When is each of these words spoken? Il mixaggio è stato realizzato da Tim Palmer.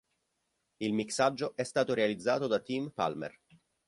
Il 0.79 0.93
mixaggio 0.95 1.55
è 1.55 1.61
stato 1.61 1.93
realizzato 1.93 2.47
da 2.47 2.57
Tim 2.59 2.89
Palmer. 2.89 3.39